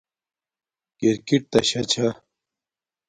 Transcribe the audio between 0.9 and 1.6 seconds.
کِرکِٹ تݳ